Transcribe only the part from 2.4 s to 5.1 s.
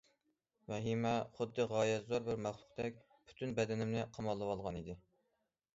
مەخلۇقتەك پۈتۈن بەدىنىمنى قاماللىۋالغان ئىدى.